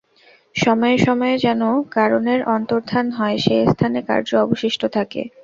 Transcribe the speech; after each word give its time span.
সময়ে 0.55 0.97
সময়ে 0.99 1.35
যেন 1.37 1.61
কারণের 1.91 2.39
অন্তর্ধান 2.55 3.05
হয়, 3.11 3.37
সেই 3.37 3.63
স্থানে 3.71 3.99
কার্য 4.09 4.29
অবশিষ্ট 4.45 4.81
থাকে। 4.91 5.21